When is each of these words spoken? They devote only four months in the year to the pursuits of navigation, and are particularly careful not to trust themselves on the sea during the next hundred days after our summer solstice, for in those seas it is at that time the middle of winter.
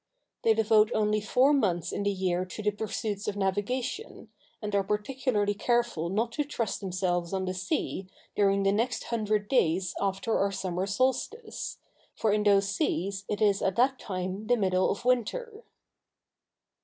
They 0.43 0.55
devote 0.55 0.89
only 0.95 1.21
four 1.21 1.53
months 1.53 1.91
in 1.91 2.01
the 2.01 2.09
year 2.11 2.43
to 2.43 2.63
the 2.63 2.71
pursuits 2.71 3.27
of 3.27 3.35
navigation, 3.37 4.29
and 4.59 4.73
are 4.73 4.83
particularly 4.83 5.53
careful 5.53 6.09
not 6.09 6.31
to 6.31 6.43
trust 6.43 6.81
themselves 6.81 7.33
on 7.33 7.45
the 7.45 7.53
sea 7.53 8.07
during 8.35 8.63
the 8.63 8.71
next 8.71 9.03
hundred 9.03 9.47
days 9.47 9.93
after 10.01 10.39
our 10.39 10.51
summer 10.51 10.87
solstice, 10.87 11.77
for 12.15 12.33
in 12.33 12.41
those 12.41 12.67
seas 12.67 13.25
it 13.29 13.41
is 13.43 13.61
at 13.61 13.75
that 13.75 13.99
time 13.99 14.47
the 14.47 14.57
middle 14.57 14.89
of 14.89 15.05
winter. 15.05 15.61